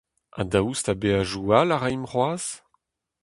[0.35, 2.49] Ha daoust ha beajoù all a raimp c'hoazh?